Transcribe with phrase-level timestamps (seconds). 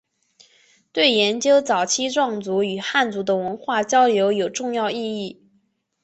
[0.91, 5.43] 对研究早期壮族与汉族的文化交流有重要意义。